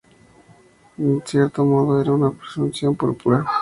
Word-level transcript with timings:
En 0.97 1.21
cierto 1.27 1.63
modo 1.63 2.01
era 2.01 2.11
una 2.11 2.31
presunción 2.31 2.95
púrpura. 2.95 3.45